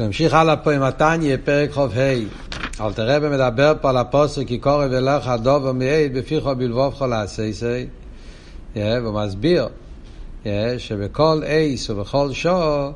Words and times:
נמשיך 0.00 0.34
הלאה 0.34 0.56
פה 0.56 0.72
עם 0.72 0.82
התניא, 0.82 1.36
פרק 1.44 1.70
ח"ה. 1.72 1.84
אל 2.80 2.92
תראה 2.92 3.18
ומדבר 3.22 3.72
פה 3.80 3.90
על 3.90 3.96
הפוסק 3.96 4.46
כי 4.46 4.58
קורא 4.58 4.86
ולך 4.90 5.28
הדובר 5.28 5.72
מעיד 5.72 6.14
בפיך 6.14 6.44
בלבובך 6.46 7.02
לעשייסי. 7.02 7.86
והוא 8.76 9.20
מסביר 9.24 9.68
שבכל 10.78 11.40
אייס 11.46 11.90
ובכל 11.90 12.32
שור 12.32 12.92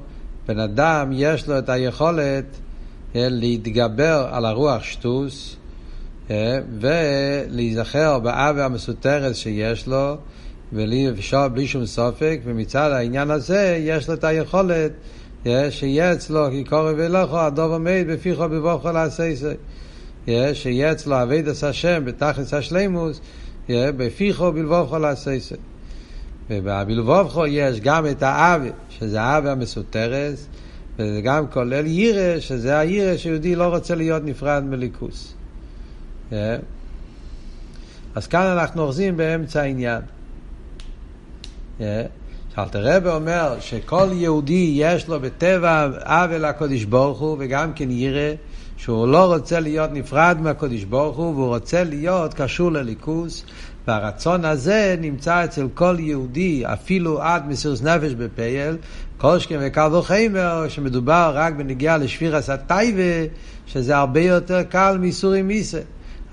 בן 0.49 0.59
אדם 0.59 1.11
יש 1.13 1.49
לו 1.49 1.59
את 1.59 1.69
היכולת 1.69 2.45
להתגבר 3.15 4.29
על 4.33 4.45
הרוח 4.45 4.83
שטוס 4.83 5.57
ולהיזכר 6.81 8.19
באווה 8.19 8.65
המסותרת 8.65 9.37
שיש 9.37 9.87
לו 9.87 10.17
בלי 10.73 11.67
שום 11.67 11.87
סופק, 11.87 12.41
ומצד 12.45 12.91
העניין 12.91 13.31
הזה 13.31 13.79
יש 13.81 14.09
לו 14.09 14.15
את 14.15 14.25
היכולת 14.25 14.93
שיהיה 15.71 16.13
אצלו, 16.13 16.51
כי 16.51 16.65
קורא 16.65 16.93
ולכו, 16.97 17.39
הדוב 17.39 17.73
עומד 17.73 18.05
בפיך 18.09 18.39
בבוכו 18.39 18.93
לעשייסי. 18.93 19.47
שיהיה 20.53 20.93
אצלו 20.93 21.23
אבידס 21.23 21.65
השם 21.65 22.05
בתכלס 22.05 22.55
השלימוס, 22.55 23.21
בפיכו 23.69 24.53
בלבובכו 24.53 24.99
לעשייסי. 24.99 25.55
ובלבובכו 26.51 27.47
יש 27.47 27.81
גם 27.81 28.07
את 28.07 28.23
האבי, 28.23 28.71
שזה 28.91 29.21
האבי 29.21 29.51
המסותרס, 29.51 30.47
וזה 30.99 31.21
גם 31.21 31.47
כולל 31.47 31.87
ירא, 31.87 32.41
שזה 32.41 32.79
הירא 32.79 33.17
שיהודי 33.17 33.55
לא 33.55 33.65
רוצה 33.65 33.95
להיות 33.95 34.23
נפרד 34.25 34.65
מליכוס. 34.65 35.35
אז 38.15 38.27
כאן 38.27 38.47
אנחנו 38.47 38.83
אוחזים 38.83 39.17
באמצע 39.17 39.63
העניין. 39.63 40.03
אלתרבה 42.59 43.15
אומר 43.15 43.57
שכל 43.61 44.09
יהודי 44.13 44.73
יש 44.75 45.09
לו 45.09 45.21
בטבע 45.21 45.89
עוול 46.05 46.37
לקודש 46.37 46.85
ברוך 46.85 47.21
הוא 47.21 47.37
וגם 47.41 47.73
כן 47.73 47.91
ירא 47.91 48.35
שהוא 48.77 49.09
לא 49.09 49.35
רוצה 49.35 49.61
להיות 49.61 49.91
נפרד 49.93 50.39
מהקודש 50.41 50.85
ברוך 50.85 51.17
הוא 51.17 51.35
והוא 51.35 51.47
רוצה 51.47 51.85
להיות 51.85 52.35
קשור 52.35 52.73
לליכוס 52.73 53.45
והרצון 53.87 54.45
הזה 54.45 54.97
נמצא 55.01 55.45
אצל 55.45 55.67
כל 55.75 55.97
יהודי 55.99 56.63
אפילו 56.67 57.23
עד 57.23 57.49
מסירות 57.49 57.83
נפש 57.83 58.13
בפייל. 58.13 58.77
כל 59.19 59.39
שכם 59.39 59.59
וקל 59.63 59.95
וחיימר 59.95 60.69
שמדובר 60.69 61.33
רק 61.35 61.55
בנגיעה 61.55 61.97
לשפירס 61.97 62.51
הטייבה 62.51 63.27
שזה 63.67 63.97
הרבה 63.97 64.21
יותר 64.21 64.63
קל 64.63 64.97
מאיסורים 65.01 65.49
מיסה 65.49 65.81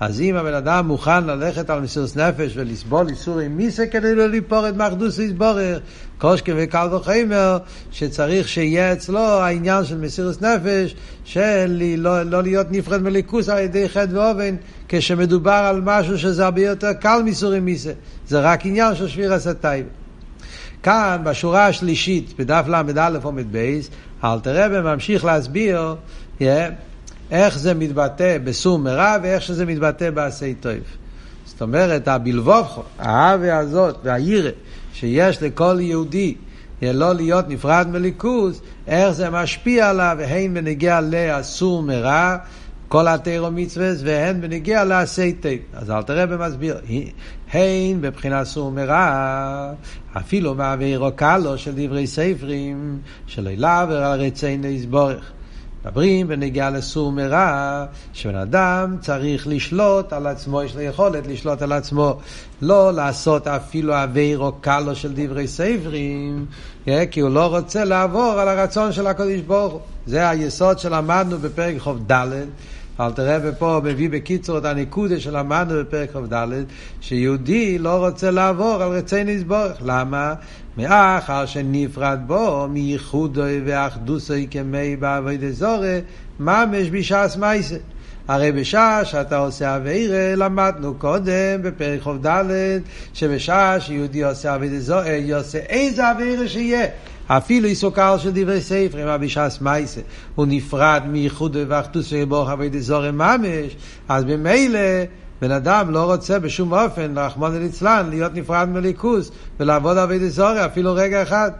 אז 0.02 0.20
אם 0.20 0.36
הבן 0.36 0.54
אדם 0.54 0.86
מוכן 0.86 1.24
ללכת 1.24 1.70
על 1.70 1.80
מסירות 1.80 2.16
נפש 2.16 2.52
ולסבול 2.56 3.08
איסורים 3.08 3.56
מיסה 3.56 3.86
כדי 3.86 4.14
לא 4.14 4.26
ליפור 4.26 4.68
את 4.68 4.76
מאחדוס 4.76 5.18
יסבורך, 5.18 5.78
קושקה 6.18 6.52
וקל 6.56 6.88
וחיימר, 6.94 7.58
שצריך 7.90 8.48
שיהיה 8.48 8.92
אצלו 8.92 9.20
העניין 9.20 9.84
של 9.84 9.98
מסירות 9.98 10.42
נפש, 10.42 10.94
של 11.24 11.82
לא, 11.96 12.22
לא 12.22 12.42
להיות 12.42 12.66
נפרד 12.70 13.02
מליכוס 13.02 13.48
על 13.48 13.58
ידי 13.58 13.88
חטא 13.88 14.12
ואובן, 14.12 14.56
כשמדובר 14.88 15.50
על 15.50 15.80
משהו 15.80 16.18
שזה 16.18 16.44
הרבה 16.44 16.60
יותר 16.60 16.92
קל 16.92 17.20
מאיסורים 17.24 17.64
מיסה. 17.64 17.92
זה 18.28 18.40
רק 18.40 18.66
עניין 18.66 18.94
של 18.94 19.08
שביר 19.08 19.32
הסתיו. 19.32 19.84
כאן, 20.82 21.20
בשורה 21.24 21.66
השלישית, 21.66 22.34
בדף 22.38 22.64
ל"א 22.68 23.18
עומד 23.22 23.52
בייס, 23.52 23.90
אלתר 24.24 24.64
רבי 24.64 24.80
ממשיך 24.80 25.24
להסביר, 25.24 25.94
yeah, 26.40 26.42
איך 27.30 27.58
זה 27.58 27.74
מתבטא 27.74 28.38
בסום 28.44 28.84
מרע 28.84 29.16
ואיך 29.22 29.42
שזה 29.42 29.66
מתבטא 29.66 30.10
בעשי 30.10 30.54
טוב. 30.54 30.72
זאת 31.44 31.62
אומרת, 31.62 32.08
הבלבובכו, 32.08 32.82
האהבה 32.98 33.58
הזאת 33.58 33.96
והירא 34.04 34.50
שיש 34.92 35.42
לכל 35.42 35.76
יהודי 35.80 36.34
לא 36.82 37.14
להיות 37.14 37.48
נפרד 37.48 37.88
מליכוז, 37.90 38.60
איך 38.86 39.10
זה 39.10 39.30
משפיע 39.30 39.90
עליו, 39.90 40.16
הן 40.20 40.54
בנגיע 40.54 41.00
לאסור 41.00 41.82
מרע, 41.82 42.36
כל 42.88 43.08
התירו 43.08 43.50
מצווה, 43.50 43.90
והן 44.04 44.40
בנגיע 44.40 44.84
לעשי 44.84 45.32
טוב. 45.32 45.52
אז 45.74 45.90
אל 45.90 46.02
תראה 46.02 46.26
במסביר, 46.26 46.76
הן 47.52 48.00
בבחינת 48.00 48.46
סור 48.46 48.70
מרע, 48.70 49.72
אפילו 50.16 50.54
מעבירו 50.54 51.10
קלו 51.16 51.58
של 51.58 51.72
דברי 51.74 52.06
ספרים, 52.06 52.98
שלא 53.26 53.50
ילעבר 53.50 54.04
על 54.04 54.20
יסבורך. 54.64 55.32
מדברים 55.84 56.28
בנגיעה 56.28 56.70
לסור 56.70 57.12
מרע, 57.12 57.84
שבן 58.12 58.34
אדם 58.34 58.96
צריך 59.00 59.46
לשלוט 59.46 60.12
על 60.12 60.26
עצמו, 60.26 60.62
יש 60.62 60.76
לו 60.76 60.80
יכולת 60.80 61.26
לשלוט 61.26 61.62
על 61.62 61.72
עצמו, 61.72 62.18
לא 62.62 62.92
לעשות 62.92 63.46
אפילו 63.46 63.94
או 64.36 64.52
קלו 64.60 64.96
של 64.96 65.12
דברי 65.14 65.48
ספרים, 65.48 66.46
כי 67.10 67.20
הוא 67.20 67.30
לא 67.30 67.46
רוצה 67.46 67.84
לעבור 67.84 68.34
על 68.40 68.48
הרצון 68.48 68.92
של 68.92 69.06
הקדוש 69.06 69.40
ברוך 69.40 69.72
הוא. 69.72 69.80
זה 70.06 70.28
היסוד 70.28 70.78
שלמדנו 70.78 71.38
בפרק 71.38 71.78
ח"ד. 71.78 72.12
אל 73.00 73.12
תראה 73.12 73.38
ופה 73.42 73.80
מביא 73.84 74.10
בקיצור 74.10 74.58
את 74.58 74.64
הנקודה 74.64 75.20
שלמדנו 75.20 75.80
בפרק 75.80 76.10
כ"ד, 76.10 76.46
שיהודי 77.00 77.78
לא 77.78 78.06
רוצה 78.06 78.30
לעבור 78.30 78.82
על 78.82 78.88
רצי 78.88 79.24
נסבורך. 79.24 79.76
למה? 79.84 80.34
מאחר 80.76 81.46
שנפרד 81.46 82.18
בו 82.26 82.68
מייחודוי 82.70 83.60
ואחדוסוי 83.64 84.46
כמי 84.50 84.96
בעבודי 84.96 85.52
זורי, 85.52 86.00
ממש 86.40 86.88
בשעס 86.92 87.36
מייסה. 87.36 87.76
הרי 88.28 88.52
בשעה 88.52 89.04
שאתה 89.04 89.38
עושה 89.38 89.76
אבירה, 89.76 90.34
למדנו 90.36 90.94
קודם 90.94 91.62
בפרק 91.62 92.02
כ"ד, 92.02 92.44
שבשעה 93.14 93.80
שיהודי 93.80 94.24
עושה 94.24 94.54
אבירה 94.54 94.78
זוהר, 94.78 95.36
עושה 95.38 95.58
איזה 95.58 96.10
אבירה 96.10 96.48
שיהיה. 96.48 96.86
אפילו 97.26 97.68
עיסוקל 97.68 98.14
של 98.18 98.30
דברי 98.30 98.60
ספר, 98.60 99.06
מה 99.06 99.18
בשעס 99.18 99.60
מייסה, 99.60 100.00
הוא 100.34 100.46
נפרד 100.48 101.02
מייחוד 101.06 101.56
ואחדוס 101.68 102.06
שבוך 102.06 102.50
אבידי 102.50 102.80
זורם 102.80 103.18
ממש, 103.18 103.76
אז 104.08 104.24
במילא 104.24 104.78
בן 105.40 105.50
אדם 105.50 105.90
לא 105.90 106.12
רוצה 106.12 106.38
בשום 106.38 106.72
אופן, 106.72 107.18
רחמון 107.18 107.58
ליצלן, 107.58 108.06
להיות 108.10 108.34
נפרד 108.34 108.68
מליכוס 108.68 109.30
ולעבוד 109.60 109.98
אבידי 109.98 110.30
זורם 110.30 110.56
אפילו 110.56 110.94
רגע 110.94 111.22
אחד. 111.22 111.50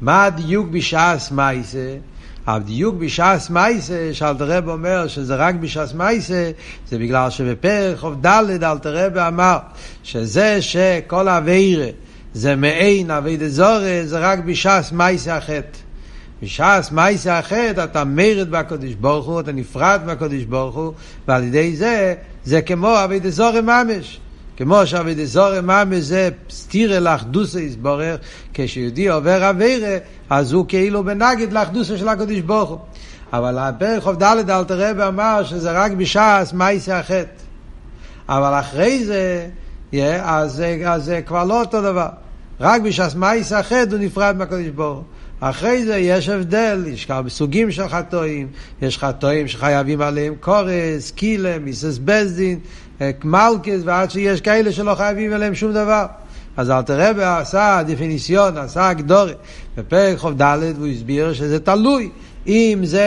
מה 0.00 0.24
הדיוק 0.24 0.68
בשעס 0.68 1.32
מייסה? 1.32 1.96
הדיוק 2.48 2.94
בש"ס 2.94 3.50
מייסה, 3.50 4.10
שאלתרב 4.12 4.68
אומר 4.68 5.08
שזה 5.08 5.36
רק 5.36 5.54
בש"ס 5.54 5.92
מייסה, 5.94 6.50
זה 6.88 6.98
בגלל 6.98 7.30
שבפרק 7.30 7.98
ח"ד 7.98 8.26
אלתרב 8.62 9.16
אמר 9.16 9.58
שזה 10.02 10.62
שכל 10.62 11.28
אביירה 11.28 11.86
זה 12.34 12.56
מעין 12.56 13.10
אבי 13.10 13.36
דזורי, 13.36 14.06
זה 14.06 14.18
רק 14.18 14.38
בש"ס 14.38 14.92
מייסה 14.92 15.36
החטא. 15.36 15.78
בש"ס 16.42 16.88
מייסה 16.92 17.38
החטא 17.38 17.84
אתה 17.84 18.04
מרד 18.04 18.50
בקודש 18.50 18.92
ברוך 18.92 19.26
הוא, 19.26 19.40
אתה 19.40 19.52
נפרד 19.52 20.00
מהקודש 20.06 20.42
ברוך 20.42 20.76
הוא, 20.76 20.92
ועל 21.28 21.44
ידי 21.44 21.76
זה, 21.76 22.14
זה 22.44 22.62
כמו 22.62 23.04
אבי 23.04 23.20
דזורי 23.20 23.60
ממש. 23.60 24.20
כמו 24.58 24.86
שאבי 24.86 25.14
דזורי 25.14 25.60
ממש 25.60 25.98
זה 25.98 26.28
סטירה 26.50 26.98
לאחדוסה 26.98 27.60
יסבורך, 27.60 28.16
כשיהודי 28.54 29.08
עובר 29.08 29.50
אבירה, 29.50 29.96
אז 30.30 30.52
הוא 30.52 30.64
כאילו 30.68 31.04
בנגד 31.04 31.52
לאחדוסה 31.52 31.98
של 31.98 32.08
הקודש 32.08 32.38
ברוך 32.38 32.70
הוא. 32.70 32.78
אבל 33.32 33.58
הפרק 33.58 34.02
ח"ד 34.02 34.22
אלתר 34.22 34.90
רבי 34.90 35.02
אמר 35.02 35.44
שזה 35.44 35.72
רק 35.72 35.92
בש"ס 35.92 36.52
מייסה 36.52 36.98
החטא. 36.98 37.24
אבל 38.28 38.60
אחרי 38.60 39.04
זה, 39.04 39.48
yeah, 39.92 39.96
אז 39.96 40.62
זה 40.98 41.20
כבר 41.26 41.44
לא 41.44 41.60
אותו 41.60 41.82
דבר. 41.82 42.08
רק 42.60 42.82
בש"ס 42.82 43.14
מייס 43.14 43.52
החטא 43.52 43.90
הוא 43.90 43.98
נפרד 43.98 44.36
מהקדוש 44.36 44.68
ברוך 44.68 45.04
אחרי 45.40 45.84
זה 45.84 45.96
יש 45.96 46.28
הבדל, 46.28 46.84
יש 46.86 47.04
כמה 47.06 47.28
סוגים 47.28 47.70
של 47.70 47.88
חטואים, 47.88 48.48
יש 48.82 48.98
חטואים 48.98 49.48
שחייבים 49.48 50.00
עליהם 50.00 50.34
קורס, 50.40 51.10
קילה, 51.10 51.58
מיסס 51.58 51.98
בזדין, 52.04 52.58
מלכס, 53.24 53.80
ועד 53.84 54.10
שיש 54.10 54.40
כאלה 54.40 54.72
שלא 54.72 54.94
חייבים 54.94 55.32
עליהם 55.32 55.54
שום 55.54 55.72
דבר. 55.72 56.06
אז 56.56 56.70
אלתר 56.70 57.10
רבי 57.10 57.24
עשה 57.24 57.80
דפיניסיון, 57.86 58.56
עשה 58.56 58.92
גדורי, 58.92 59.32
בפרק 59.76 60.18
ח"ד 60.18 60.42
והוא 60.76 60.86
הסביר 60.86 61.32
שזה 61.32 61.60
תלוי. 61.60 62.10
אם 62.46 62.80
זה 62.82 63.06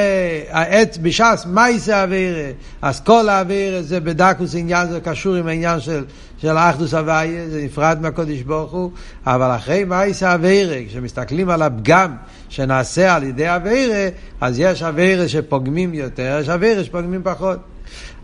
העץ 0.49 0.97
בש"ס 1.01 1.45
מייסה 1.49 2.03
אבירה, 2.03 2.51
אז 2.81 3.01
כל 3.01 3.29
האבירה 3.29 3.81
זה 3.81 3.99
בדקוס 3.99 4.55
עניין, 4.55 4.89
זה 4.89 4.99
קשור 4.99 5.35
עם 5.35 5.47
העניין 5.47 5.79
של, 5.79 6.03
של 6.37 6.57
האחדוס 6.57 6.93
הוויה, 6.93 7.49
זה 7.49 7.61
נפרד 7.65 7.97
מהקודש 8.01 8.41
ברוך 8.41 8.71
הוא, 8.71 8.91
אבל 9.25 9.55
אחרי 9.55 9.83
מייסה 9.83 10.33
אבירה, 10.33 10.77
כשמסתכלים 10.87 11.49
על 11.49 11.61
הפגם 11.61 12.15
שנעשה 12.49 13.15
על 13.15 13.23
ידי 13.23 13.55
אבירה, 13.55 14.07
אז 14.41 14.59
יש 14.59 14.83
אבירה 14.83 15.27
שפוגמים 15.27 15.93
יותר, 15.93 16.39
יש 16.41 16.49
אבירה 16.49 16.83
שפוגמים 16.83 17.21
פחות. 17.23 17.59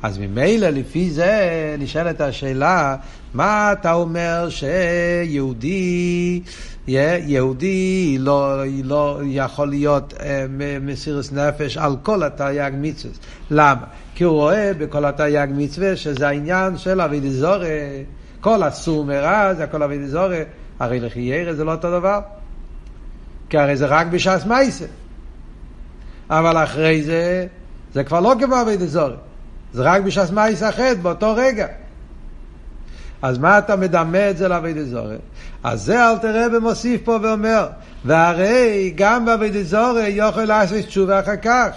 אז 0.03 0.17
ממילא 0.17 0.69
לפי 0.69 1.09
זה 1.09 1.75
נשאלת 1.79 2.21
השאלה, 2.21 2.95
מה 3.33 3.71
אתה 3.71 3.93
אומר 3.93 4.47
שיהודי 4.49 6.41
יהודי 6.87 8.17
לא, 8.19 8.63
לא 8.83 9.19
יכול 9.25 9.69
להיות 9.69 10.13
אה, 10.19 10.45
מסירוס 10.81 11.31
נפש 11.31 11.77
על 11.77 11.95
כל 12.03 12.23
התרי"ג 12.23 12.71
מצווה. 12.81 13.13
למה? 13.51 13.83
כי 14.15 14.23
הוא 14.23 14.33
רואה 14.33 14.71
בכל 14.77 15.05
התרי"ג 15.05 15.47
מצווה 15.55 15.95
שזה 15.95 16.27
העניין 16.27 16.77
של 16.77 17.01
אבי 17.01 17.19
דזורי, 17.19 18.03
כל 18.41 18.67
אסור 18.67 19.05
מרע 19.05 19.53
זה 19.53 19.63
הכל 19.63 19.83
אבי 19.83 19.97
דזורי, 19.97 20.41
הרי 20.79 20.99
לחיירה 20.99 21.53
זה 21.53 21.63
לא 21.63 21.71
אותו 21.71 21.91
דבר. 21.99 22.19
כי 23.49 23.57
הרי 23.57 23.77
זה 23.77 23.85
רק 23.85 24.07
בש"ס 24.07 24.45
מייסה. 24.45 24.85
אבל 26.29 26.63
אחרי 26.63 27.03
זה, 27.03 27.47
זה 27.93 28.03
כבר 28.03 28.19
לא 28.19 28.33
כמו 28.39 28.61
אבי 28.61 28.77
דזורי. 28.77 29.15
זה 29.73 29.83
רק 29.83 30.01
בשעת 30.01 30.31
מייס 30.31 30.63
החטא, 30.63 30.93
באותו 31.01 31.33
רגע. 31.35 31.67
אז 33.21 33.37
מה 33.37 33.57
אתה 33.57 33.75
מדמה 33.75 34.29
את 34.29 34.37
זה 34.37 34.47
לאבי 34.47 34.73
דזורי? 34.73 35.15
אז 35.63 35.83
זה 35.83 36.09
אל 36.09 36.17
תראה 36.17 36.45
ומוסיף 36.53 37.01
פה 37.03 37.19
ואומר, 37.21 37.67
והרי 38.05 38.93
גם 38.95 39.25
באבי 39.25 39.49
דזורי 39.49 40.07
יכול 40.07 40.43
לעשות 40.43 40.85
תשובה 40.85 41.19
אחר 41.19 41.35
כך. 41.35 41.69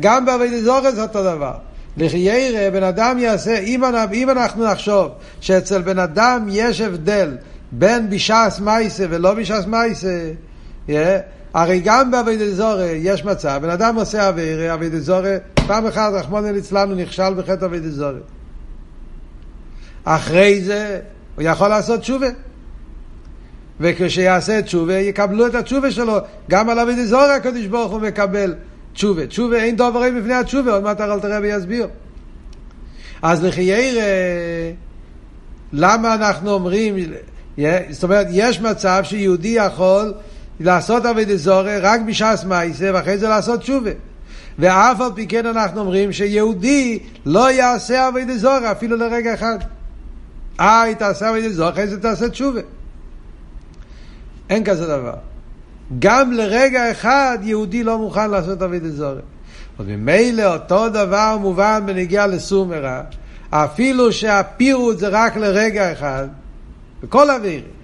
גם 0.00 0.26
באבי 0.26 0.60
דזורי 0.60 0.92
זה 0.92 1.02
אותו 1.02 1.22
דבר. 1.22 1.54
לחיירה 1.96 2.70
בן 2.70 2.82
אדם 2.82 3.18
יעשה, 3.18 3.58
אם, 3.58 3.84
אם 4.12 4.30
אנחנו 4.30 4.64
נחשוב 4.64 5.10
שאצל 5.40 5.82
בן 5.82 5.98
אדם 5.98 6.46
יש 6.50 6.80
הבדל 6.80 7.36
בין 7.72 8.10
בשעס 8.10 8.60
מייסה 8.60 9.04
ולא 9.10 9.34
בשעס 9.34 9.66
מייסה, 9.66 10.30
הרי 11.54 11.80
גם 11.84 12.10
בעבידת 12.10 12.54
זורי 12.54 13.00
יש 13.02 13.24
מצב, 13.24 13.58
בן 13.62 13.70
אדם 13.70 13.96
עושה 13.96 14.28
אבירי, 14.28 14.68
עבידת 14.68 15.02
זורי, 15.02 15.36
פעם 15.54 15.86
אחת 15.86 16.12
רחמון 16.12 16.56
אצלנו 16.56 16.94
נכשל 16.94 17.34
בחטא 17.34 17.64
עבידת 17.64 17.92
זורי. 17.92 18.20
אחרי 20.04 20.60
זה 20.60 21.00
הוא 21.36 21.44
יכול 21.44 21.68
לעשות 21.68 22.00
תשובה. 22.00 22.26
וכשיעשה 23.80 24.62
תשובה, 24.62 24.94
יקבלו 24.94 25.46
את 25.46 25.54
התשובה 25.54 25.90
שלו. 25.90 26.18
גם 26.50 26.68
על 26.68 26.78
עבידת 26.78 27.06
זורי 27.06 27.32
הקדוש 27.32 27.66
ברוך 27.66 27.92
הוא 27.92 28.00
מקבל 28.00 28.54
תשובה. 28.92 29.26
תשובה 29.26 29.56
אין 29.56 29.76
דוברים 29.76 30.20
בפני 30.20 30.34
התשובה, 30.34 30.72
עוד 30.72 30.82
מעט 30.82 31.00
הרל 31.00 31.20
תראה 31.20 31.38
ויסביר. 31.42 31.88
אז 33.22 33.44
לחיירה, 33.44 34.02
למה 35.72 36.14
אנחנו 36.14 36.50
אומרים, 36.50 36.96
זאת 37.90 38.02
אומרת, 38.02 38.26
יש 38.30 38.60
מצב 38.60 39.00
שיהודי 39.04 39.48
יכול 39.48 40.14
לעשות 40.62 41.06
אבי 41.06 41.24
דזורי 41.24 41.78
רק 41.78 42.00
בשעס 42.00 42.44
מייסה 42.44 42.90
ואחרי 42.94 43.18
זה 43.18 43.28
לעשות 43.28 43.60
תשובה. 43.60 43.90
ואף 44.58 45.00
על 45.00 45.10
פי 45.14 45.26
כן 45.26 45.46
אנחנו 45.46 45.80
אומרים 45.80 46.12
שיהודי 46.12 46.98
לא 47.26 47.50
יעשה 47.50 48.08
אבי 48.08 48.24
דזורי 48.24 48.72
אפילו 48.72 48.96
לרגע 48.96 49.34
אחד. 49.34 49.58
אה, 50.60 50.82
היא 50.82 50.94
תעשה 50.94 51.30
אבי 51.30 51.48
דזורי, 51.48 51.70
אחרי 51.70 51.86
זה 51.86 52.00
תעשה 52.00 52.28
תשובה. 52.28 52.60
אין 54.50 54.64
כזה 54.64 54.86
דבר. 54.86 55.14
גם 55.98 56.32
לרגע 56.32 56.90
אחד 56.90 57.38
יהודי 57.42 57.82
לא 57.82 57.98
מוכן 57.98 58.30
לעשות 58.30 58.62
אבי 58.62 58.78
דזורי. 58.78 59.22
וממילא 59.80 60.54
אותו 60.54 60.88
דבר 60.88 61.36
מובן 61.40 61.82
בנגיעה 61.86 62.26
לסומרה, 62.26 63.02
אפילו 63.50 64.12
שהפירוט 64.12 64.98
זה 64.98 65.08
רק 65.08 65.36
לרגע 65.36 65.92
אחד, 65.92 66.28
בכל 67.02 67.30
אווירים. 67.30 67.81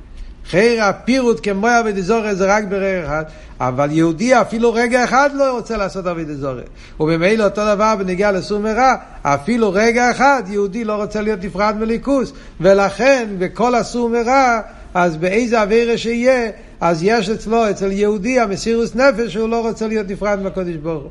חייר 0.50 0.84
הפירוט 0.84 1.40
כמו 1.42 1.68
אבי 1.80 1.92
דזורי 1.92 2.34
זה 2.34 2.56
רק 2.56 2.64
ברגע 2.64 3.04
אחד, 3.04 3.24
אבל 3.60 3.88
יהודי 3.92 4.40
אפילו 4.40 4.72
רגע 4.72 5.04
אחד 5.04 5.30
לא 5.34 5.56
רוצה 5.56 5.76
לעשות 5.76 6.06
אבי 6.06 6.24
דזורי. 6.24 6.62
וממילא 7.00 7.44
אותו 7.44 7.74
דבר 7.74 7.94
בנגיעה 7.98 8.32
לסור 8.32 8.60
מרע, 8.60 8.94
אפילו 9.22 9.72
רגע 9.72 10.10
אחד 10.10 10.42
יהודי 10.46 10.84
לא 10.84 10.94
רוצה 11.02 11.20
להיות 11.20 11.44
נפרד 11.44 11.76
מליכוס, 11.80 12.32
ולכן 12.60 13.28
בכל 13.38 13.74
הסור 13.74 14.08
מרע, 14.08 14.60
אז 14.94 15.16
באיזה 15.16 15.62
אווירה 15.62 15.98
שיהיה, 15.98 16.50
אז 16.80 17.02
יש 17.02 17.30
אצלו, 17.30 17.70
אצל 17.70 17.92
יהודי, 17.92 18.40
המסירוס 18.40 18.94
נפש, 18.94 19.32
שהוא 19.32 19.48
לא 19.48 19.68
רוצה 19.68 19.86
להיות 19.86 20.10
נפרד 20.10 20.42
מהקודש 20.42 20.74
ברוך 20.74 21.02
הוא. 21.02 21.10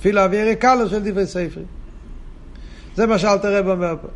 אפילו 0.00 0.20
אווירה 0.20 0.54
קלו 0.54 0.88
של 0.88 1.00
דברי 1.04 1.26
ספרי. 1.26 1.62
זה 2.96 3.06
מה 3.06 3.18
שאלתר 3.18 3.56
רב 3.56 3.68
אומר 3.68 3.94
פה. 4.02 4.08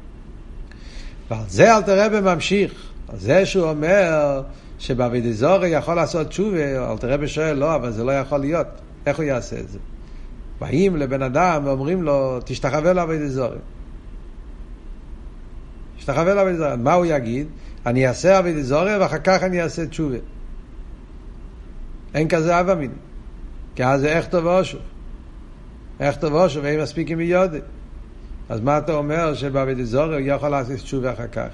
ועל 1.31 1.45
זה 1.49 1.77
אלתר 1.77 2.05
רב 2.05 2.21
ממשיך. 2.35 2.73
זה 3.17 3.47
שהוא 3.47 3.69
אומר 3.69 4.43
שבאבידיזורי 4.79 5.69
יכול 5.69 5.95
לעשות 5.95 6.27
תשובה, 6.27 6.91
אלתר 6.93 7.13
רבי 7.13 7.29
שואל, 7.29 7.57
לא, 7.57 7.75
אבל 7.75 7.91
זה 7.91 8.05
לא 8.05 8.13
יכול 8.13 8.39
להיות. 8.39 8.67
איך 9.07 9.17
הוא 9.17 9.25
יעשה 9.25 9.61
את 9.61 9.69
זה? 9.69 9.79
באים 10.61 10.97
לבן 10.97 11.23
אדם 11.23 11.63
ואומרים 11.65 12.03
לו, 12.03 12.39
תשתחווה 12.45 12.93
לאבידיזורי. 12.93 13.59
תשתחווה 15.99 16.35
לאבידיזורי. 16.35 16.77
מה 16.77 16.93
הוא 16.93 17.07
יגיד? 17.07 17.47
אני 17.87 18.09
אעשה 18.09 18.39
אבידיזורי 18.39 18.97
ואחר 18.97 19.19
כך 19.19 19.43
אני 19.43 19.63
אעשה 19.63 19.87
תשובה. 19.87 20.17
אין 22.15 22.29
כזה 22.29 22.61
אב 22.61 22.69
אמין. 22.69 22.91
כי 23.75 23.85
אז 23.85 24.01
זה 24.01 24.09
איך 24.09 24.29
טוב 24.29 24.45
ואושו. 24.45 24.79
איך 26.01 26.17
טוב 26.17 26.33
ואושו, 26.33 26.63
ואין 26.63 26.81
מספיק 26.81 27.11
עם 27.11 27.21
יודי. 27.21 27.59
אז 28.49 28.61
מה 28.61 28.79
אתה 28.79 28.93
אומר 28.93 29.35
שבאבידיזורי 29.35 30.15
הוא 30.15 30.37
יכול 30.37 30.49
לעשות 30.49 30.77
תשובה 30.77 31.13
אחר 31.13 31.27
כך? 31.27 31.49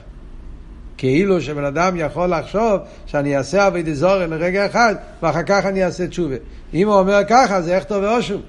כאילו 0.98 1.40
שבן 1.40 1.64
אדם 1.64 1.96
יכול 1.96 2.34
לחשוב 2.34 2.80
שאני 3.06 3.36
אעשה 3.36 3.66
אבי 3.66 3.82
דזורי 3.82 4.26
לרגע 4.26 4.66
אחד 4.66 4.94
ואחר 5.22 5.42
כך 5.42 5.66
אני 5.66 5.84
אעשה 5.84 6.06
תשובה. 6.06 6.36
אם 6.74 6.88
הוא 6.88 6.98
אומר 6.98 7.20
ככה 7.28 7.62
זה 7.62 7.76
איך 7.76 7.84
טוב 7.84 8.02
ואושוב. 8.02 8.40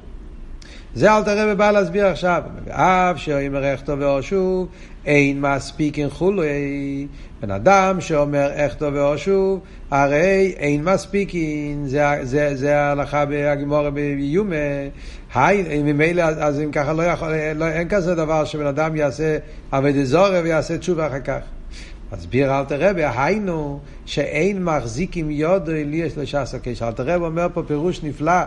זה 0.95 1.11
אל 1.11 1.23
תראה 1.23 1.55
בא 1.55 1.71
להסביר 1.71 2.05
עכשיו. 2.05 2.43
אף 2.69 3.17
שאומר 3.17 3.63
איך 3.63 3.81
טוב 3.81 3.99
ואושוב 4.01 4.67
אין 5.05 5.41
מספיק 5.41 5.99
אין 5.99 6.09
חולי. 6.09 7.07
בן 7.41 7.51
אדם 7.51 8.01
שאומר 8.01 8.51
איך 8.51 8.73
טוב 8.73 8.93
ואושוב 8.93 9.59
הרי 9.91 10.53
אין 10.57 10.83
מספיק 10.83 11.33
אין. 11.33 11.87
זה, 11.87 12.03
זה, 12.21 12.55
זה 12.55 12.79
ההלכה 12.79 13.25
בהגמורה 13.25 13.89
ביומה. 13.91 14.55
היי, 15.35 15.83
ממילא, 15.83 16.21
אז 16.21 16.59
אם 16.59 16.71
ככה 16.71 16.93
לא 16.93 17.03
יכול, 17.03 17.29
לא, 17.55 17.67
אין 17.67 17.87
כזה 17.89 18.15
דבר 18.15 18.45
שבן 18.45 18.65
אדם 18.65 18.95
יעשה 18.95 19.37
אבי 19.71 19.93
דזורי 19.93 20.39
ויעשה 20.39 20.77
תשובה 20.77 21.07
אחר 21.07 21.19
כך. 21.19 21.54
מסביר 22.17 22.59
אלתר 22.59 22.89
רבי, 22.89 23.03
היינו 23.05 23.79
שאין 24.05 24.63
מחזיק 24.63 25.17
עם 25.17 25.31
יודו 25.31 25.71
אליאס 25.71 26.17
לשעס 26.17 26.55
הקש. 26.55 26.81
אלתר 26.81 27.03
רבי 27.03 27.25
אומר 27.25 27.47
פה 27.53 27.63
פירוש 27.67 28.03
נפלא 28.03 28.41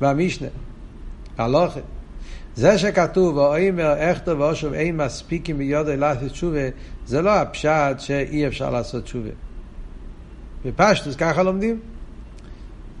במשנה, 0.00 0.48
הלוכה. 1.38 1.80
זה 2.54 2.78
שכתוב, 2.78 3.36
ואומר 3.36 3.94
איך 3.96 4.18
טוב 4.18 4.40
ואושוב 4.40 4.72
אין 4.72 4.96
מספיק 4.96 5.48
עם 5.48 5.60
יודו 5.60 5.96
לעשות 5.96 6.30
תשובה, 6.30 6.68
זה 7.06 7.22
לא 7.22 7.30
הפשט 7.30 7.98
שאי 7.98 8.46
אפשר 8.46 8.70
לעשות 8.70 9.04
תשובה. 9.04 9.30
בפשטוס 10.64 11.16
ככה 11.16 11.42
לומדים. 11.42 11.80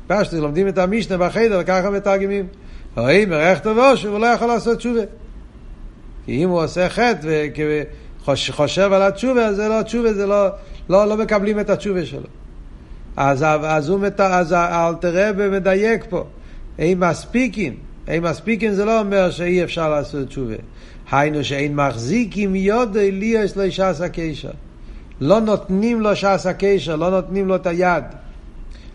פשטוס 0.06 0.38
לומדים 0.38 0.68
את 0.68 0.78
המשנה 0.78 1.18
בחדר 1.18 1.58
וככה 1.62 1.90
מתרגמים. 1.90 2.46
ואומר 2.96 3.40
איך 3.40 3.58
טוב 3.58 3.78
ואושוב 3.78 4.12
הוא 4.12 4.20
לא 4.20 4.26
יכול 4.26 4.48
לעשות 4.48 4.78
תשובה. 4.78 5.02
כי 6.26 6.44
אם 6.44 6.48
הוא 6.48 6.64
עושה 6.64 6.88
חטא 6.88 7.46
חושב 8.50 8.92
על 8.92 9.02
התשובה, 9.02 9.52
זה 9.52 9.68
לא 9.68 9.80
התשובה, 9.80 10.12
זה 10.12 10.26
לא, 10.26 10.48
לא, 10.88 11.08
לא 11.08 11.16
מקבלים 11.16 11.60
את 11.60 11.70
התשובה 11.70 12.06
שלו. 12.06 12.26
אז, 13.16 13.44
אז, 13.62 13.90
מת, 13.90 14.20
אז 14.20 14.52
האלתרבה 14.52 15.48
מדייק 15.48 16.04
פה, 16.08 16.24
אין 16.78 16.98
מספיקים, 16.98 17.76
אין 18.08 18.22
מספיקים 18.22 18.72
זה 18.72 18.84
לא 18.84 19.00
אומר 19.00 19.30
שאי 19.30 19.64
אפשר 19.64 19.90
לעשות 19.90 20.28
תשובה. 20.28 20.54
היינו 21.10 21.44
שאין 21.44 21.76
מחזיקים 21.76 22.54
יודי 22.54 23.10
לי 23.10 23.26
יש 23.26 23.56
לו 23.56 23.70
ש"ס 23.70 24.00
הקשר. 24.00 24.50
לא 25.20 25.40
נותנים 25.40 26.00
לו 26.00 26.16
ש"ס 26.16 26.46
הקשר, 26.46 26.96
לא 26.96 27.10
נותנים 27.10 27.48
לו 27.48 27.56
את 27.56 27.66
היד 27.66 28.04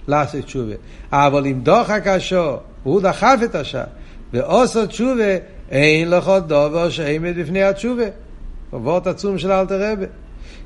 לעשות 0.07 0.45
תשובה. 0.45 0.73
אבל 1.11 1.45
אם 1.47 1.59
דוחק 1.63 2.07
השו, 2.07 2.57
הוא 2.83 3.01
דחף 3.01 3.39
את 3.43 3.55
השעה, 3.55 3.83
ועושה 4.33 4.87
תשובה, 4.87 5.37
אין 5.71 6.09
לך 6.09 6.31
דובר 6.47 6.89
שעמד 6.89 7.39
בפני 7.39 7.63
התשובה. 7.63 8.05
וורט 8.83 9.07
עצום 9.07 9.37
של 9.37 9.51
אלתר 9.51 9.91
רבי. 9.91 10.05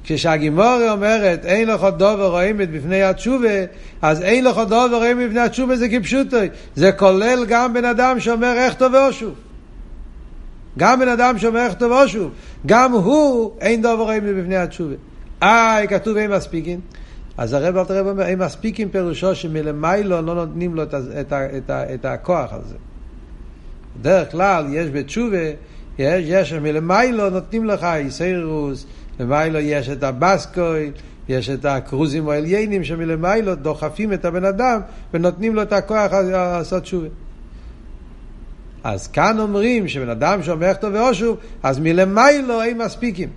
כשהגימורה 0.03 0.91
אומרת 0.91 1.45
אין 1.45 1.67
לך 1.67 1.83
דובר 1.97 2.29
רואים 2.29 2.61
את 2.61 2.71
בפני 2.71 3.03
התשובה, 3.03 3.65
אז 4.01 4.21
אין 4.21 4.45
לך 4.45 4.57
דובר 4.57 4.97
רואים 4.97 5.17
בפני 5.25 5.39
התשובה 5.39 5.75
זה 5.75 5.89
כפשוטו. 5.89 6.37
זה 6.75 6.91
כולל 6.91 7.45
גם 7.47 7.73
בן 7.73 7.85
אדם 7.85 8.19
שאומר 8.19 8.53
איך 8.57 8.73
טוב 8.73 8.93
ואושוב. 8.93 9.33
גם 10.77 10.99
בן 10.99 11.07
אדם 11.07 11.37
שאומר 11.37 11.59
איך 11.59 11.73
טוב 11.73 11.91
ואושוב. 11.91 12.31
גם 12.65 12.91
הוא 12.91 13.51
אין 13.61 13.81
דובר 13.81 14.03
רואים 14.03 14.23
בפני 14.41 14.57
התשובה. 14.57 14.95
אה, 15.43 15.79
כתוב 15.89 16.17
אין 16.17 16.31
מספיקים. 16.31 16.79
אז 17.37 17.53
הרב 17.53 17.77
אלתר 17.77 17.99
רבי 17.99 18.09
אומר, 18.09 18.23
אין 18.23 18.39
מספיקים 18.39 18.89
פירושו 18.89 19.35
שמלמיילו 19.35 20.21
לא 20.21 20.35
נותנים 20.35 20.75
לו 20.75 20.83
את, 20.83 20.93
את, 20.93 21.33
את, 21.33 21.69
את 21.69 22.05
הכוח 22.05 22.53
הזה. 22.53 22.75
בדרך 23.99 24.31
כלל 24.31 24.65
יש 24.69 24.89
בתשובה 24.89 25.37
יש, 25.99 26.25
יש 26.27 26.53
מלמיילו 26.53 27.29
נותנים 27.29 27.65
לך 27.65 27.83
איסיירוס, 27.83 28.85
למיילו 29.19 29.59
יש 29.59 29.89
את 29.89 30.03
הבסקוי, 30.03 30.91
יש 31.29 31.49
את 31.49 31.65
הקרוזים 31.65 32.29
העליינים 32.29 32.83
שמלמיילו 32.83 33.55
דוחפים 33.55 34.13
את 34.13 34.25
הבן 34.25 34.45
אדם 34.45 34.81
ונותנים 35.13 35.55
לו 35.55 35.61
את 35.61 35.73
הכוח 35.73 36.13
לעשות 36.13 36.85
שובה. 36.85 37.07
אז 38.83 39.07
כאן 39.07 39.39
אומרים 39.39 39.87
שבן 39.87 40.09
אדם 40.09 40.43
שאומר 40.43 40.73
טוב 40.73 40.93
ואושוב, 40.93 41.37
אז 41.63 41.79
מלמיילו 41.79 42.61
אין 42.61 42.77
מספיקים. 42.77 43.29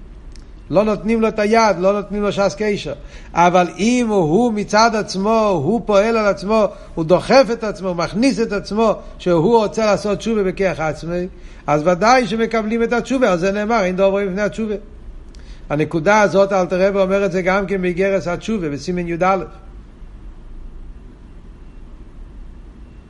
לא 0.71 0.85
נותנים 0.85 1.21
לו 1.21 1.28
את 1.28 1.38
היד, 1.38 1.76
לא 1.78 1.92
נותנים 1.92 2.23
לו 2.23 2.33
ש"ס 2.33 2.57
קשר. 2.59 2.92
אבל 3.35 3.69
אם 3.78 4.07
הוא 4.09 4.52
מצד 4.52 4.90
עצמו, 4.95 5.49
הוא 5.64 5.81
פועל 5.85 6.16
על 6.16 6.26
עצמו, 6.26 6.66
הוא 6.95 7.04
דוחף 7.04 7.47
את 7.52 7.64
עצמו, 7.64 7.88
הוא 7.88 7.97
מכניס 7.97 8.40
את 8.40 8.52
עצמו, 8.52 8.95
שהוא 9.19 9.57
רוצה 9.59 9.87
לעשות 9.87 10.19
תשובה 10.19 10.42
בכיח 10.42 10.81
עצמי, 10.81 11.26
אז 11.66 11.87
ודאי 11.87 12.26
שמקבלים 12.26 12.83
את 12.83 12.92
התשובה, 12.92 13.33
על 13.33 13.38
זה 13.38 13.52
נאמר, 13.52 13.85
אין 13.85 13.97
דוברים 13.97 14.28
לפני 14.28 14.42
התשובה. 14.42 14.75
הנקודה 15.71 16.21
הזאת, 16.21 16.52
אלתר 16.52 16.88
רבי 16.88 16.99
אומר 16.99 17.25
את 17.25 17.33
זה 17.33 17.42
גם 17.42 17.66
כן 17.66 17.83
באיגרס 17.83 18.28
התשובה, 18.28 18.69
בסימן 18.69 19.09
י"א. 19.09 19.37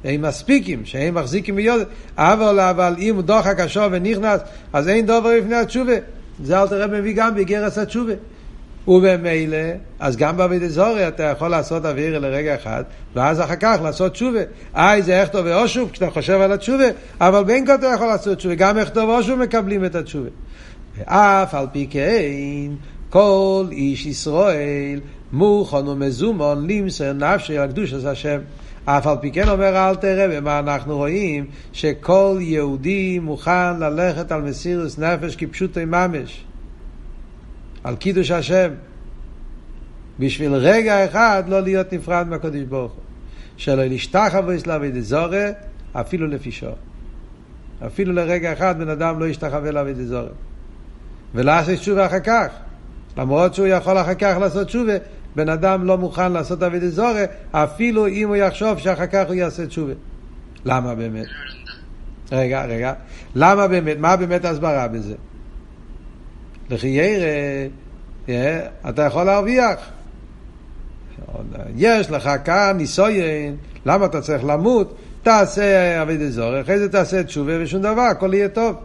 הם 0.05 0.23
מספיקים, 0.23 0.85
שהם 0.85 1.15
מחזיקים 1.15 1.57
ביודע, 1.57 1.85
אבל, 2.17 2.61
אבל 2.61 2.95
אם 2.99 3.21
דוחק 3.25 3.61
השור 3.61 3.87
ונכנס, 3.91 4.41
אז 4.73 4.89
אין 4.89 5.07
דובר 5.07 5.31
לפני 5.39 5.55
התשובה. 5.55 5.95
זה 6.45 6.63
אל 6.63 6.69
תראה 6.69 6.87
מביא 6.87 7.15
גם 7.17 7.35
בגרס 7.35 7.79
התשובה. 7.79 8.13
ובמילא, 8.89 9.57
אז 10.01 10.17
גם 10.17 10.37
בעביד 10.37 10.63
אזורי 10.63 11.09
אתה 11.09 11.23
יכול 11.23 11.49
לעשות 11.49 11.85
אוויר 11.85 12.19
לרגע 12.19 12.55
אחד, 12.55 12.83
ואז 13.15 13.41
אחר 13.41 13.57
כך 13.61 13.79
לעשות 13.83 14.13
תשובה. 14.13 14.41
איי, 14.77 15.03
זה 15.03 15.21
איך 15.21 15.29
טוב 15.29 15.47
ואושוב, 15.47 15.91
כשאתה 15.91 16.11
חושב 16.11 16.41
על 16.41 16.53
התשובה, 16.53 16.85
אבל 17.21 17.45
בין 17.45 17.67
כה 17.67 17.75
אתה 17.75 17.87
יכול 17.87 18.07
לעשות 18.07 18.39
תשובה, 18.39 18.55
גם 18.55 18.79
איך 18.79 18.89
טוב 18.89 19.09
ואושוב 19.09 19.39
מקבלים 19.39 19.85
את 19.85 19.95
התשובה. 19.95 20.29
ואף 20.99 21.55
על 21.55 21.67
פי 21.73 21.87
כן, 21.91 22.71
כל 23.11 23.65
איש 23.71 24.07
ישראל 24.07 25.01
מוכן 25.33 25.89
ומזומון 25.89 26.71
למסר 26.71 27.13
נפשי 27.13 27.59
על 27.59 27.69
קדושת 27.69 28.05
השם. 28.05 28.39
אף 28.85 29.07
על 29.07 29.17
פי 29.21 29.33
כן 29.33 29.49
אומר 29.49 29.89
אל 29.89 29.95
תראה 29.95 30.27
ומה 30.31 30.59
אנחנו 30.59 30.97
רואים? 30.97 31.47
שכל 31.73 32.37
יהודי 32.41 33.19
מוכן 33.19 33.79
ללכת 33.79 34.33
על 34.33 34.43
מסירוס 34.43 34.99
נפש 34.99 35.37
כפשוטי 35.37 35.85
ממש 35.85 36.45
על 37.85 37.97
קידוש 37.97 38.31
השם 38.31 38.71
בשביל 40.19 40.55
רגע 40.55 41.05
אחד 41.05 41.45
לא 41.49 41.61
להיות 41.61 41.93
נפרד 41.93 42.29
מהקדוש 42.29 42.63
ברוך 42.63 42.93
הוא. 42.93 43.03
שלא 43.57 43.83
נשתח 43.89 44.35
אבו 44.39 44.53
יסלאבי 44.53 44.91
דזורי 44.91 45.47
אפילו 45.93 46.27
לפי 46.27 46.53
שור. 46.53 46.75
אפילו 47.87 48.13
לרגע 48.13 48.53
אחד 48.53 48.79
בן 48.79 48.89
אדם 48.89 49.19
לא 49.21 49.25
ישתחווה 49.25 49.71
לאבי 49.71 49.95
דזורי 49.95 50.33
ולעשות 51.35 51.75
תשובה 51.75 52.07
אחר 52.07 52.21
כך 52.21 52.49
למרות 53.17 53.55
שהוא 53.55 53.67
יכול 53.67 53.99
אחר 53.99 54.15
כך 54.15 54.37
לעשות 54.41 54.67
תשובה 54.67 54.93
בן 55.37 55.49
אדם 55.49 55.85
לא 55.85 55.99
מוכן 55.99 56.33
לעשות 56.33 56.63
אבי 56.63 56.81
דזורי 56.81 57.25
אפילו 57.53 58.07
אם 58.07 58.29
הוא 58.29 58.37
יחשוב 58.37 58.79
שאחר 58.79 59.07
כך 59.07 59.27
הוא 59.27 59.35
יעשה 59.35 59.67
תשובה 59.67 59.93
למה 60.65 60.95
באמת? 60.95 61.27
רגע, 62.33 62.65
רגע. 62.65 62.93
למה 63.35 63.69
באמת? 63.69 63.97
מה 63.99 64.17
באמת 64.17 64.45
ההסברה 64.45 64.89
בזה? 64.89 65.15
לכי 66.71 66.99
ירא, 68.29 68.61
אתה 68.89 69.03
יכול 69.03 69.25
להרוויח. 69.25 69.79
יש 71.77 72.11
לך 72.11 72.31
כאן 72.45 72.75
ניסויין, 72.77 73.57
למה 73.87 74.07
אתה 74.07 74.21
צריך 74.21 74.45
למות? 74.45 74.97
תעשה 75.23 76.03
אבי 76.03 76.17
דזורי, 76.17 76.61
אחרי 76.61 76.79
זה 76.79 76.89
תעשה 76.89 77.23
תשובה 77.23 77.53
ושום 77.63 77.83
דבר, 77.83 78.03
הכל 78.03 78.35
יהיה 78.35 78.49
טוב. 78.49 78.77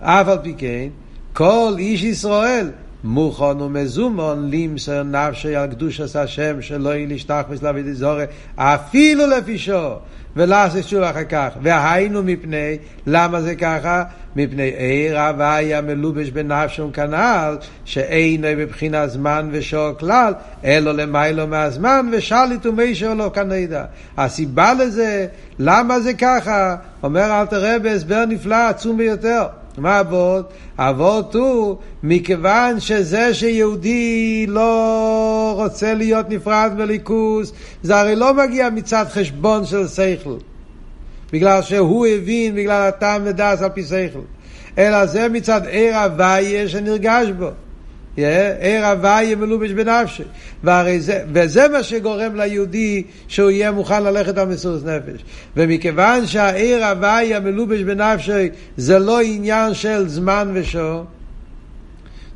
אף 0.00 0.28
על 0.28 0.38
פי 0.42 0.54
כן, 0.58 0.88
כל 1.32 1.74
איש 1.78 2.02
ישראל 2.02 2.70
מוכן 3.04 3.60
ומזומון 3.60 4.50
לימסר 4.50 5.02
נפשי 5.02 5.56
על 5.56 5.70
קדושת 5.70 6.16
השם 6.16 6.62
שלא 6.62 6.88
יהיה 6.88 7.06
לשטח 7.06 7.42
מסלבי 7.50 7.82
דזורי 7.82 8.24
אפילו 8.56 9.26
לפי 9.26 9.58
שור 9.58 9.98
ולעשות 10.36 10.84
שוב 10.84 11.02
אחר 11.02 11.24
כך. 11.24 11.48
והיינו 11.62 12.22
מפני 12.22 12.78
למה 13.06 13.40
זה 13.40 13.54
ככה? 13.54 14.04
מפני 14.36 14.62
עיר 14.62 15.20
הוויה 15.20 15.80
מלובש 15.80 16.30
בנפשום 16.30 16.92
כנ"ל 16.92 17.56
שאינו 17.84 18.48
מבחינת 18.56 19.10
זמן 19.10 19.48
ושור 19.52 19.92
כלל 19.98 20.32
אלא 20.64 20.92
למיילו 20.92 21.46
מהזמן 21.46 22.10
ושליט 22.12 22.66
ומי 22.66 22.94
שלא 22.94 23.30
כנדע. 23.34 23.84
הסיבה 24.16 24.74
לזה 24.74 25.26
למה 25.58 26.00
זה 26.00 26.14
ככה? 26.14 26.76
אומר 27.02 27.40
אל 27.40 27.46
תראה 27.46 27.78
בהסבר 27.78 28.24
נפלא 28.24 28.68
עצום 28.68 28.96
ביותר 28.96 29.46
מה 29.78 30.00
אבות? 30.00 30.52
אבות 30.78 31.34
הוא 31.34 31.76
מכיוון 32.02 32.80
שזה 32.80 33.34
שיהודי 33.34 34.46
לא 34.48 35.52
רוצה 35.56 35.94
להיות 35.94 36.30
נפרד 36.30 36.72
בליכוס, 36.76 37.52
זה 37.82 38.00
הרי 38.00 38.16
לא 38.16 38.34
מגיע 38.34 38.70
מצד 38.70 39.04
חשבון 39.10 39.66
של 39.66 39.88
שכל. 39.88 40.36
בגלל 41.32 41.62
שהוא 41.62 42.06
הבין, 42.06 42.54
בגלל 42.54 42.88
הטעם 42.88 43.22
ודס 43.24 43.62
על 43.62 43.68
פי 43.68 43.82
שכל. 43.82 44.20
אלא 44.78 45.06
זה 45.06 45.28
מצד 45.28 45.66
עיר 45.66 45.96
הוויה 45.96 46.68
שנרגש 46.68 47.28
בו. 47.38 47.50
עיר 48.16 48.86
הוויה 48.86 49.36
מלובש 49.36 49.70
בנפשי. 49.70 50.22
זה, 50.98 51.24
וזה 51.32 51.68
מה 51.68 51.82
שגורם 51.82 52.36
ליהודי 52.36 53.02
שהוא 53.28 53.50
יהיה 53.50 53.70
מוכן 53.70 54.02
ללכת 54.02 54.38
על 54.38 54.48
מסירות 54.48 54.84
נפש. 54.84 55.24
ומכיוון 55.56 56.26
שהעיר 56.26 56.86
הוויה 56.86 57.40
מלובש 57.40 57.80
בנפשי 57.80 58.48
זה 58.76 58.98
לא 58.98 59.20
עניין 59.20 59.74
של 59.74 60.08
זמן 60.08 60.50
ושור, 60.54 61.04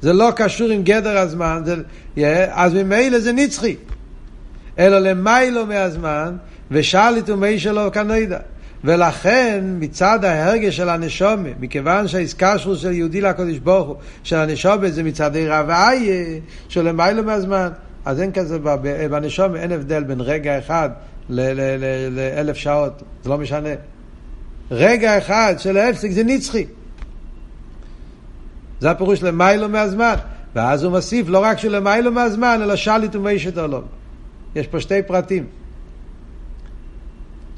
זה 0.00 0.12
לא 0.12 0.30
קשור 0.36 0.70
עם 0.70 0.82
גדר 0.82 1.18
הזמן, 1.18 1.62
זה, 1.64 1.76
אז 2.50 2.74
ממילא 2.74 3.18
זה 3.18 3.32
נצחי. 3.32 3.76
אלא 4.78 4.98
למיילו 4.98 5.66
מהזמן, 5.66 6.36
ושאליתו 6.70 7.32
ומי 7.32 7.58
שלו 7.58 7.92
כנדע. 7.92 8.38
ולכן 8.84 9.64
מצד 9.78 10.24
ההרגש 10.24 10.76
של 10.76 10.88
הנשומה, 10.88 11.48
מכיוון 11.60 12.08
שהאיסקשרוס 12.08 12.80
של 12.80 12.92
יהודי 12.92 13.20
לקודש 13.20 13.58
ברוך 13.58 13.88
הוא, 13.88 13.96
של 14.22 14.36
הנשומה 14.36 14.90
זה 14.90 15.02
מצד 15.02 15.36
עירה 15.36 15.64
ואיה, 15.66 16.38
של 16.68 16.88
למיילו 16.88 17.22
מהזמן, 17.22 17.68
אז 18.04 18.20
אין 18.20 18.32
כזה, 18.32 18.58
בנשומה 19.10 19.58
אין 19.58 19.72
הבדל 19.72 20.04
בין 20.04 20.20
רגע 20.20 20.58
אחד 20.58 20.90
לאלף 21.28 22.56
שעות, 22.56 23.02
זה 23.22 23.30
לא 23.30 23.38
משנה. 23.38 23.70
רגע 24.70 25.18
אחד 25.18 25.54
של 25.58 25.76
ההפסיק 25.76 26.12
זה 26.12 26.24
נצחי. 26.24 26.66
זה 28.80 28.90
הפירוש 28.90 29.22
למיילו 29.22 29.68
מהזמן. 29.68 30.14
ואז 30.56 30.82
הוא 30.82 30.92
מוסיף 30.92 31.28
לא 31.28 31.38
רק 31.38 31.58
שלמיילו 31.58 32.12
מהזמן, 32.12 32.60
אלא 32.62 32.76
שליט 32.76 33.16
ומיישת 33.16 33.58
עולם. 33.58 33.82
יש 34.54 34.66
פה 34.66 34.80
שתי 34.80 35.02
פרטים. 35.02 35.46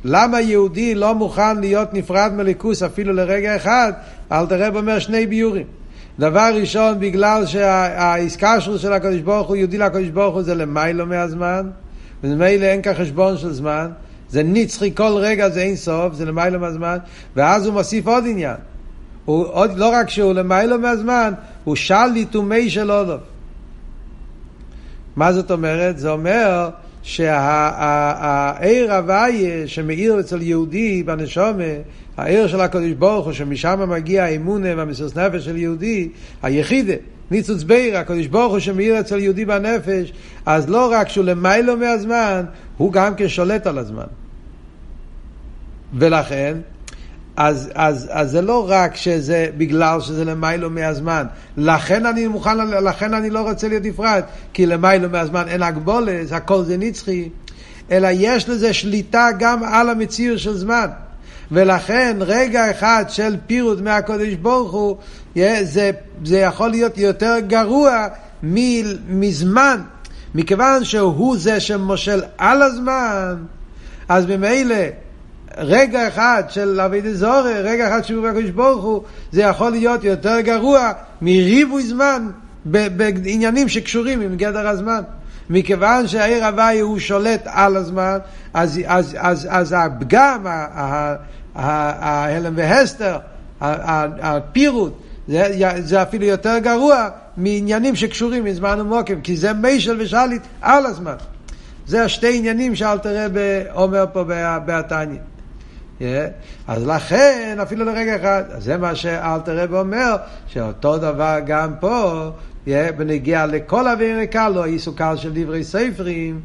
למה 0.08 0.40
יהודי 0.40 0.94
לא 0.94 1.14
מוכן 1.14 1.60
להיות 1.60 1.94
נפרד 1.94 2.32
מליכוס 2.36 2.82
אפילו 2.82 3.12
לרגע 3.12 3.56
אחד? 3.56 3.92
אל 4.32 4.46
תראה 4.46 4.68
אומר 4.68 4.98
שני 4.98 5.26
ביורים. 5.26 5.66
דבר 6.18 6.50
ראשון, 6.54 7.00
בגלל 7.00 7.46
שהאיסקשרות 7.46 8.80
של 8.80 8.92
הקדוש 8.92 9.20
ברוך 9.20 9.48
הוא, 9.48 9.56
יהודי 9.56 9.78
לקדוש 9.78 10.08
ברוך 10.08 10.34
הוא 10.34 10.42
זה 10.42 10.54
למיילו 10.54 11.06
מהזמן, 11.06 11.70
וממילא 12.24 12.64
אין 12.64 12.82
כאן 12.82 12.94
חשבון 12.94 13.38
של 13.38 13.52
זמן, 13.52 13.90
זה 14.30 14.42
נצחי, 14.42 14.94
כל 14.94 15.12
רגע 15.16 15.48
זה 15.48 15.60
אין 15.60 15.76
סוף, 15.76 16.14
זה 16.14 16.24
למיילו 16.24 16.60
מהזמן, 16.60 16.96
ואז 17.36 17.66
הוא 17.66 17.74
מוסיף 17.74 18.06
עוד 18.06 18.24
עניין. 18.26 18.56
הוא 19.24 19.46
עוד, 19.46 19.78
לא 19.78 19.88
רק 19.88 20.10
שהוא 20.10 20.32
למיילו 20.32 20.78
מהזמן, 20.78 21.32
הוא 21.64 21.76
שליט 21.76 22.36
ומי 22.36 22.70
של 22.70 22.90
עולוב. 22.90 23.20
מה 25.16 25.32
זאת 25.32 25.50
אומרת? 25.50 25.98
זה 25.98 26.10
אומר 26.10 26.70
שהעיר 27.08 28.94
הוויה 28.94 29.68
שמאיר 29.68 30.20
אצל 30.20 30.42
יהודי 30.42 31.02
בנשומה, 31.02 31.64
העיר 32.16 32.46
של 32.46 32.60
הקדוש 32.60 32.92
ברוך 32.92 33.24
הוא, 33.24 33.32
שמשם 33.32 33.90
מגיע 33.90 34.24
האמונה 34.24 34.68
והמסוס 34.76 35.16
נפש 35.16 35.44
של 35.44 35.56
יהודי, 35.56 36.08
היחידה, 36.42 36.94
ניצוץ 37.30 37.62
ביר, 37.62 37.96
הקדוש 37.96 38.26
ברוך 38.26 38.52
הוא 38.52 38.58
שמאיר 38.58 39.00
אצל 39.00 39.18
יהודי 39.18 39.44
בנפש, 39.44 40.12
אז 40.46 40.68
לא 40.68 40.92
רק 40.92 41.08
שהוא 41.08 41.24
למיילו 41.24 41.76
מהזמן, 41.76 42.44
הוא 42.76 42.92
גם 42.92 43.14
כן 43.14 43.28
שולט 43.28 43.66
על 43.66 43.78
הזמן. 43.78 44.06
ולכן, 45.94 46.56
אז, 47.40 47.70
אז, 47.74 48.08
אז 48.10 48.30
זה 48.30 48.42
לא 48.42 48.70
רק 48.70 48.96
שזה 48.96 49.46
בגלל 49.56 50.00
שזה 50.00 50.24
למיילו 50.24 50.70
מהזמן. 50.70 51.26
לכן 51.56 52.06
אני 52.06 52.26
מוכן, 52.26 52.58
לכן 52.58 53.14
אני 53.14 53.30
לא 53.30 53.50
רוצה 53.50 53.68
להיות 53.68 53.84
נפרד, 53.84 54.22
כי 54.52 54.66
למיילו 54.66 55.08
מהזמן 55.10 55.48
אין 55.48 55.62
הגבולת, 55.62 56.32
הכל 56.32 56.64
זה 56.64 56.76
נצחי, 56.76 57.28
אלא 57.90 58.08
יש 58.12 58.48
לזה 58.48 58.72
שליטה 58.72 59.28
גם 59.38 59.64
על 59.64 59.88
המציאות 59.88 60.38
של 60.38 60.56
זמן. 60.56 60.86
ולכן 61.52 62.16
רגע 62.20 62.70
אחד 62.70 63.04
של 63.08 63.36
פירוט 63.46 63.80
מהקודש 63.80 64.34
ברוך 64.34 64.72
הוא, 64.72 64.96
זה, 65.62 65.90
זה 66.24 66.38
יכול 66.38 66.70
להיות 66.70 66.98
יותר 66.98 67.34
גרוע 67.46 68.06
מזמן. 69.08 69.80
מכיוון 70.34 70.84
שהוא 70.84 71.36
זה 71.38 71.60
שמושל 71.60 72.22
על 72.38 72.62
הזמן, 72.62 73.36
אז 74.08 74.26
ממילא 74.26 74.84
רגע 75.58 76.08
אחד 76.08 76.42
של 76.48 76.80
אבי 76.80 77.00
דזורי, 77.00 77.60
רגע 77.62 77.88
אחד 77.88 78.04
של 78.04 78.26
הקדוש 78.26 78.50
ברוך 78.50 78.84
הוא, 78.84 79.02
זה 79.32 79.42
יכול 79.42 79.70
להיות 79.70 80.04
יותר 80.04 80.40
גרוע 80.40 80.92
מריבוי 81.22 81.82
זמן 81.82 82.28
בעניינים 82.64 83.68
שקשורים 83.68 84.20
עם 84.20 84.36
גדר 84.36 84.68
הזמן. 84.68 85.02
מכיוון 85.50 86.08
שהעיר 86.08 86.46
הוואי 86.46 86.80
הוא 86.80 86.98
שולט 86.98 87.42
על 87.44 87.76
הזמן, 87.76 88.18
אז, 88.54 88.80
אז, 88.86 89.16
אז, 89.18 89.48
אז 89.50 89.74
הפגם, 89.78 90.46
ההלם 91.54 92.52
והסתר, 92.56 93.18
הפירוט, 93.60 94.92
זה, 95.28 95.72
זה 95.78 96.02
אפילו 96.02 96.24
יותר 96.24 96.58
גרוע 96.58 97.08
מעניינים 97.36 97.96
שקשורים 97.96 98.46
עם 98.46 98.52
זמן 98.52 98.80
ומוקם, 98.80 99.20
כי 99.20 99.36
זה 99.36 99.52
מישל 99.52 100.00
ושליט 100.00 100.42
על 100.60 100.86
הזמן. 100.86 101.14
זה 101.86 102.04
השתי 102.04 102.38
עניינים 102.38 102.74
שאל 102.74 102.98
תראה 102.98 103.26
אומר 103.74 104.04
פה 104.12 104.24
בתניא. 104.66 105.18
אז 106.68 106.86
לכן, 106.86 107.58
אפילו 107.62 107.84
לרגע 107.84 108.16
אחד, 108.16 108.42
זה 108.58 108.76
מה 108.76 108.94
שאלתר 108.94 109.58
רב 109.58 109.74
אומר, 109.74 110.16
שאותו 110.46 110.98
דבר 110.98 111.38
גם 111.46 111.72
פה, 111.80 112.30
בנגיע 112.66 113.46
לכל 113.46 113.88
אוויר 113.88 114.24
קל, 114.24 114.48
לא 114.48 114.64
איסו 114.64 114.94
קל 114.94 115.16
של 115.16 115.30
דברי 115.34 115.64
ספרים, 115.64 116.40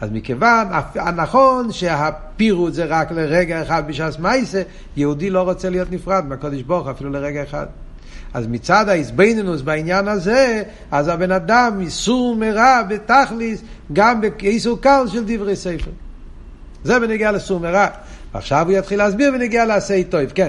אז 0.00 0.10
מכיוון, 0.12 0.66
הנכון 0.94 1.72
שהפירוט 1.72 2.74
זה 2.74 2.84
רק 2.84 3.12
לרגע 3.12 3.62
אחד 3.62 3.82
בש"ס 3.88 4.18
מייסה, 4.18 4.62
יהודי 4.96 5.30
לא 5.30 5.42
רוצה 5.42 5.70
להיות 5.70 5.92
נפרד 5.92 6.24
מהקודש 6.26 6.62
ברוך 6.62 6.88
אפילו 6.88 7.10
לרגע 7.10 7.42
אחד. 7.42 7.66
אז 8.34 8.46
מצד 8.46 8.88
ההסבנינוס 8.88 9.62
בעניין 9.62 10.08
הזה, 10.08 10.62
אז 10.90 11.08
הבן 11.08 11.32
אדם 11.32 11.78
איסור 11.80 12.36
מרע 12.36 12.82
בתכליס, 12.88 13.62
גם 13.92 14.20
באיסור 14.20 14.80
קל 14.80 15.04
של 15.08 15.24
דברי 15.26 15.56
ספר. 15.56 15.90
זה 16.84 17.00
בנגיע 17.00 17.32
לסור 17.32 17.60
מרע. 17.60 17.86
עכשיו 18.36 18.66
הוא 18.68 18.78
יתחיל 18.78 18.98
להסביר 18.98 19.32
בנגיע 19.32 19.64
לעשה 19.64 19.94
טוב, 20.08 20.20
כן. 20.34 20.48